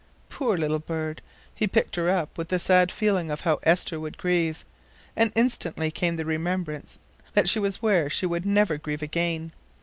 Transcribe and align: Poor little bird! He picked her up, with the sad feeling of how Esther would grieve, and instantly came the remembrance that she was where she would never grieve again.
Poor 0.29 0.57
little 0.57 0.79
bird! 0.79 1.21
He 1.53 1.67
picked 1.67 1.95
her 1.95 2.09
up, 2.09 2.35
with 2.35 2.47
the 2.49 2.57
sad 2.57 2.91
feeling 2.91 3.29
of 3.29 3.41
how 3.41 3.59
Esther 3.61 3.99
would 3.99 4.17
grieve, 4.17 4.65
and 5.15 5.31
instantly 5.35 5.91
came 5.91 6.15
the 6.15 6.25
remembrance 6.25 6.97
that 7.33 7.47
she 7.47 7.59
was 7.59 7.83
where 7.83 8.09
she 8.09 8.25
would 8.25 8.43
never 8.43 8.79
grieve 8.79 9.03
again. 9.03 9.51